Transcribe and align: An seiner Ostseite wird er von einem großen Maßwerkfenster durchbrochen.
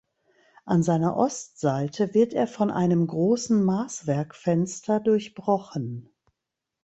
An 0.65 0.81
seiner 0.81 1.15
Ostseite 1.15 2.15
wird 2.15 2.33
er 2.33 2.47
von 2.47 2.71
einem 2.71 3.05
großen 3.05 3.63
Maßwerkfenster 3.63 4.99
durchbrochen. 4.99 6.09